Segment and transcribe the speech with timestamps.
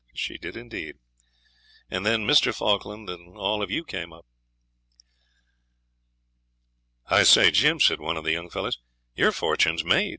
[0.15, 0.95] She did indeed.
[1.91, 2.55] And then Mr.
[2.55, 4.25] Falkland and all of you came up.'
[7.05, 8.79] 'I say, Jim,' said one of the young fellows,
[9.13, 10.07] 'your fortune's made.
[10.07, 10.09] Mr.